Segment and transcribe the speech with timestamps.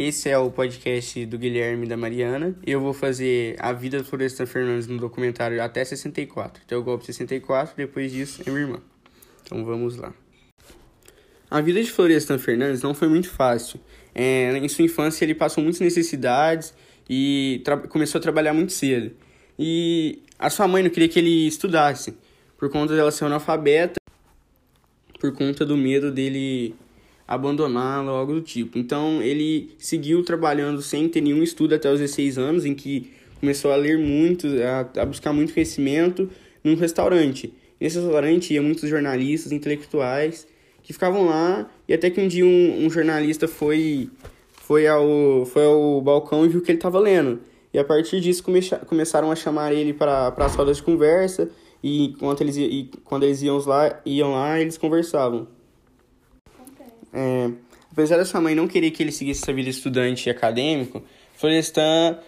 [0.00, 2.54] Esse é o podcast do Guilherme e da Mariana.
[2.64, 6.62] Eu vou fazer a vida do Florestan Fernandes no documentário até 64.
[6.64, 8.80] Até o golpe 64, depois disso é minha irmã.
[9.42, 10.14] Então vamos lá.
[11.50, 13.80] A vida de Florestan Fernandes não foi muito fácil.
[14.14, 16.72] É, em sua infância ele passou muitas necessidades
[17.10, 19.10] e começou a trabalhar muito cedo.
[19.58, 22.16] E a sua mãe não queria que ele estudasse,
[22.56, 24.00] por conta dela ser analfabeta,
[25.18, 26.76] por conta do medo dele
[27.28, 28.78] abandoná-la ou algo do tipo.
[28.78, 33.70] Então ele seguiu trabalhando sem ter nenhum estudo até os 16 anos, em que começou
[33.70, 36.30] a ler muito, a, a buscar muito conhecimento
[36.64, 37.52] num restaurante.
[37.78, 40.46] Nesse restaurante ia muitos jornalistas, intelectuais,
[40.82, 44.08] que ficavam lá, e até que um dia um, um jornalista foi,
[44.52, 47.40] foi, ao, foi ao balcão e viu que ele estava lendo.
[47.72, 51.50] E a partir disso come, começaram a chamar ele para as rodas de conversa,
[51.84, 55.46] e, enquanto eles, e quando eles iam lá, iam lá, eles conversavam.
[57.12, 57.50] É,
[57.90, 61.02] apesar da sua mãe não querer que ele seguisse essa vida estudante e acadêmico,
[61.36, 62.18] Florestan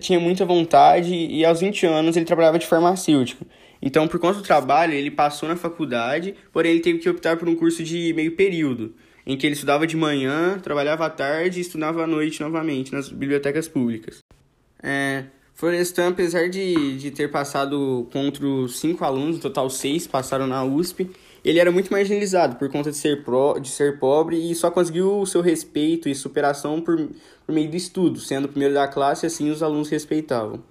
[0.00, 3.46] tinha muita vontade e aos 20 anos ele trabalhava de farmacêutico.
[3.80, 7.48] Então, por conta do trabalho, ele passou na faculdade, porém ele teve que optar por
[7.48, 8.94] um curso de meio período,
[9.24, 13.08] em que ele estudava de manhã, trabalhava à tarde e estudava à noite novamente nas
[13.08, 14.18] bibliotecas públicas.
[14.82, 15.24] É,
[15.54, 21.10] Florestan, apesar de, de ter passado contra cinco alunos, no total seis passaram na USP,
[21.44, 25.20] ele era muito marginalizado por conta de ser, pro, de ser pobre e só conseguiu
[25.20, 26.96] o seu respeito e superação por,
[27.46, 30.62] por meio do estudo, sendo o primeiro da classe, assim os alunos respeitavam.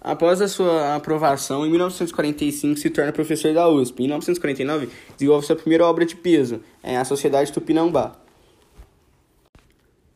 [0.00, 4.00] Após a sua aprovação, em 1945 se torna professor da USP.
[4.00, 8.16] Em 1949, desenvolve sua primeira obra de peso, é a Sociedade Tupinambá.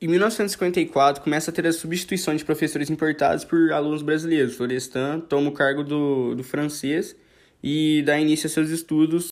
[0.00, 4.56] Em 1954, começa a ter a substituição de professores importados por alunos brasileiros.
[4.56, 7.14] Florestan toma o cargo do, do francês
[7.62, 9.31] e dá início a seus estudos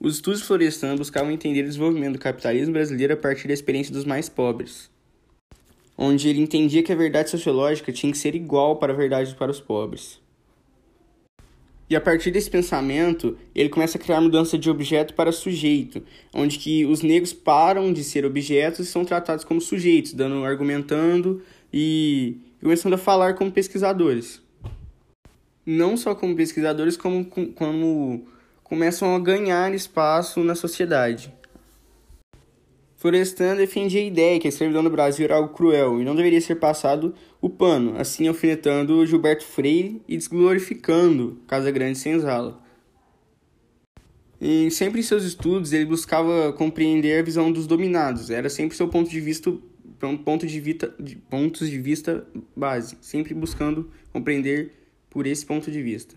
[0.00, 4.06] os estudos Florestan buscavam entender o desenvolvimento do capitalismo brasileiro a partir da experiência dos
[4.06, 4.90] mais pobres,
[5.96, 9.50] onde ele entendia que a verdade sociológica tinha que ser igual para a verdade para
[9.50, 10.18] os pobres.
[11.90, 16.56] E a partir desse pensamento, ele começa a criar mudança de objeto para sujeito, onde
[16.56, 22.36] que os negros param de ser objetos e são tratados como sujeitos, dando, argumentando e
[22.62, 24.40] começando a falar como pesquisadores.
[25.66, 28.24] Não só como pesquisadores, como, como
[28.70, 31.34] começam a ganhar espaço na sociedade.
[32.96, 36.40] Florestan defendia a ideia que a escravidão no Brasil era algo cruel e não deveria
[36.40, 42.62] ser passado o pano, assim alfinetando Gilberto Freire e desglorificando Casa Grande Senzala.
[44.40, 48.86] E sempre em seus estudos ele buscava compreender a visão dos dominados, era sempre seu
[48.86, 49.52] ponto de vista
[50.24, 52.24] ponto de vista de pontos de vista
[52.56, 54.72] base, sempre buscando compreender
[55.10, 56.14] por esse ponto de vista.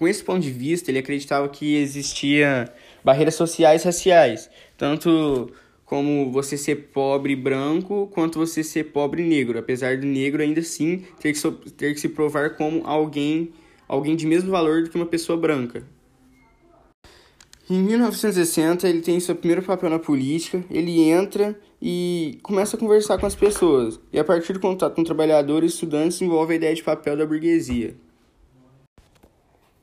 [0.00, 2.72] Com esse ponto de vista, ele acreditava que existia
[3.04, 5.52] barreiras sociais e raciais, tanto
[5.84, 11.04] como você ser pobre branco, quanto você ser pobre negro, apesar do negro ainda assim
[11.20, 13.52] ter que, so ter que se provar como alguém,
[13.86, 15.86] alguém de mesmo valor do que uma pessoa branca.
[17.68, 23.18] Em 1960, ele tem seu primeiro papel na política, ele entra e começa a conversar
[23.18, 26.82] com as pessoas, e a partir do contato com trabalhadores estudantes envolve a ideia de
[26.82, 27.94] papel da burguesia.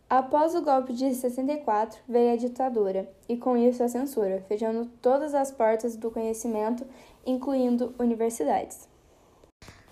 [0.09, 5.34] Após o golpe de 64, veio a ditadura e, com isso, a censura, fechando todas
[5.34, 6.88] as portas do conhecimento,
[7.25, 8.88] incluindo universidades.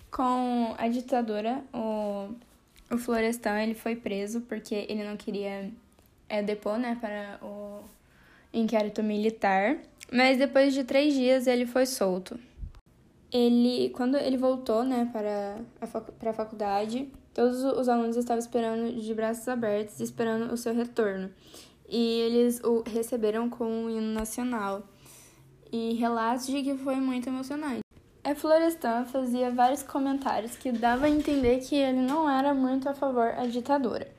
[0.09, 2.29] Com a ditadura, o,
[2.93, 5.69] o Florestan ele foi preso porque ele não queria
[6.29, 7.83] é, depor né, para o
[8.53, 9.77] inquérito militar,
[10.09, 12.39] mas depois de três dias ele foi solto.
[13.35, 18.97] Ele, quando ele voltou né, para, a, para a faculdade, Todos os alunos estavam esperando
[18.97, 21.29] de braços abertos, esperando o seu retorno.
[21.85, 24.83] E eles o receberam com um hino nacional.
[25.69, 27.81] E relatos de que foi muito emocionante.
[28.23, 32.93] A Florestan fazia vários comentários que davam a entender que ele não era muito a
[32.93, 34.09] favor da ditadura.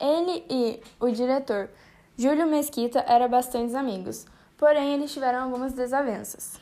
[0.00, 1.68] Ele e o diretor
[2.16, 4.24] Júlio Mesquita eram bastante amigos,
[4.56, 6.61] porém eles tiveram algumas desavenças.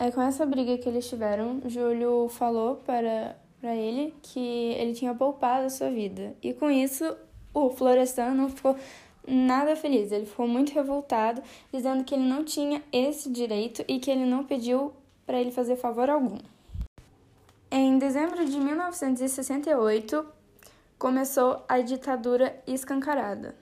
[0.00, 5.14] É com essa briga que eles tiveram, Júlio falou para para ele que ele tinha
[5.14, 6.34] poupado a sua vida.
[6.42, 7.04] E com isso,
[7.52, 8.74] o Florestan não ficou
[9.28, 10.10] nada feliz.
[10.10, 11.42] Ele ficou muito revoltado,
[11.72, 14.92] dizendo que ele não tinha esse direito e que ele não pediu
[15.26, 16.38] para ele fazer favor algum.
[17.70, 20.26] Em dezembro de 1968,
[20.98, 23.54] começou a ditadura escancarada.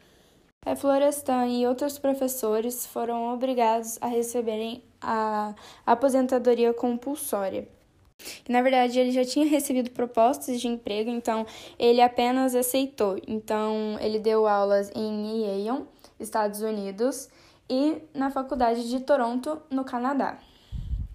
[0.65, 5.55] A Florestan e outros professores foram obrigados a receberem a
[5.87, 7.69] aposentadoria compulsória
[8.49, 11.47] na verdade, ele já tinha recebido propostas de emprego, então
[11.79, 13.21] ele apenas aceitou.
[13.27, 15.87] Então, ele deu aulas em Yale,
[16.19, 17.29] Estados Unidos,
[17.71, 20.39] e na Faculdade de Toronto, no Canadá.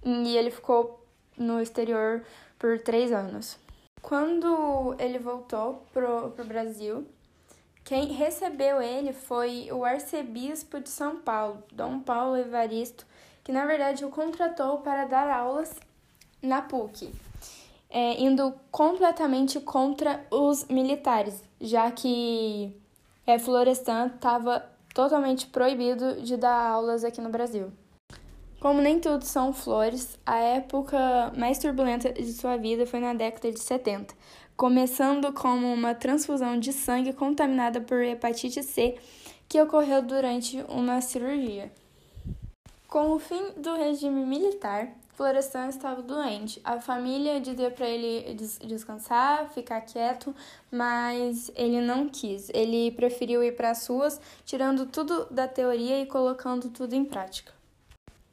[0.06, 1.06] e ele ficou
[1.38, 2.24] no exterior
[2.60, 3.58] por três anos.
[4.02, 7.08] Quando ele voltou pro, pro Brasil,
[7.84, 13.06] quem recebeu ele foi o arcebispo de São Paulo, Dom Paulo Evaristo,
[13.44, 15.76] que na verdade o contratou para dar aulas
[16.42, 17.12] na PUC,
[17.90, 22.76] é, indo completamente contra os militares, já que
[23.26, 27.72] é, Florestan estava totalmente proibido de dar aulas aqui no Brasil.
[28.60, 30.98] Como nem tudo são flores, a época
[31.36, 34.16] mais turbulenta de sua vida foi na década de 70,
[34.56, 38.96] começando como uma transfusão de sangue contaminada por hepatite C
[39.50, 41.72] que ocorreu durante uma cirurgia.
[42.94, 46.62] Com o fim do regime militar, Florestan estava doente.
[46.64, 50.32] A família dizia para ele des descansar, ficar quieto,
[50.70, 52.52] mas ele não quis.
[52.54, 57.52] Ele preferiu ir para as ruas, tirando tudo da teoria e colocando tudo em prática.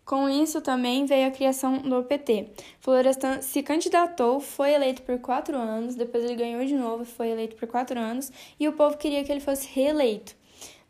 [0.05, 2.51] Com isso também veio a criação do PT.
[2.81, 7.57] Florestan se candidatou, foi eleito por quatro anos, depois ele ganhou de novo, foi eleito
[7.57, 8.31] por quatro anos,
[8.61, 10.37] e o povo queria que ele fosse reeleito,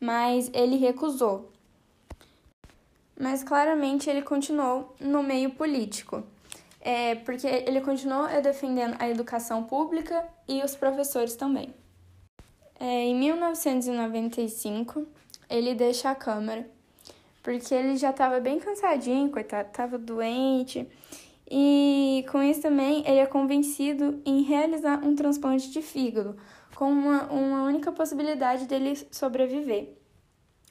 [0.00, 1.52] mas ele recusou.
[3.20, 6.24] Mas claramente ele continuou no meio político,
[6.80, 11.74] é, porque ele continuou defendendo a educação pública e os professores também.
[12.78, 15.06] É, em 1995,
[15.50, 16.66] ele deixa a Câmara
[17.42, 20.86] porque ele já estava bem cansadinho, coitado, estava doente.
[21.50, 26.36] E com isso também ele é convencido em realizar um transplante de fígado,
[26.74, 29.94] com uma, uma única possibilidade dele sobreviver.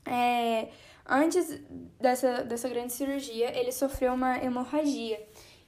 [0.05, 0.69] É,
[1.05, 1.61] antes
[1.99, 5.19] dessa, dessa grande cirurgia, ele sofreu uma hemorragia.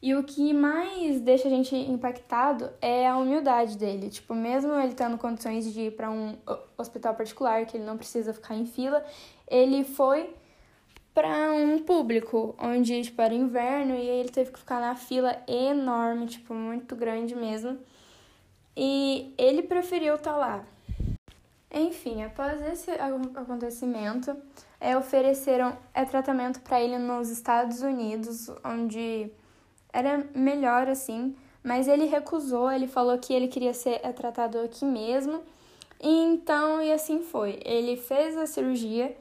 [0.02, 4.10] E o que mais deixa a gente impactado é a humildade dele.
[4.10, 6.38] Tipo, mesmo ele tendo condições de ir para um
[6.76, 9.06] hospital particular, que ele não precisa ficar em fila,
[9.48, 10.34] ele foi
[11.14, 16.26] para um público, onde tipo, era inverno e ele teve que ficar na fila enorme,
[16.26, 17.78] tipo, muito grande mesmo.
[18.76, 20.66] E ele preferiu estar tá lá.
[21.74, 24.36] Enfim, após esse acontecimento,
[24.80, 29.32] é, ofereceram é, tratamento para ele nos Estados Unidos, onde
[29.94, 34.84] era melhor assim, mas ele recusou, ele falou que ele queria ser é, tratado aqui
[34.84, 35.44] mesmo.
[36.02, 37.60] E então, e assim foi.
[37.64, 39.16] Ele fez a cirurgia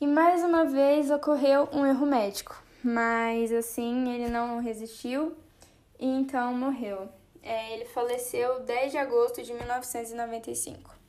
[0.00, 5.36] e mais uma vez ocorreu um erro médico, mas assim ele não resistiu
[5.98, 7.08] e então morreu.
[7.42, 11.01] É, ele faleceu 10 de agosto de 1995.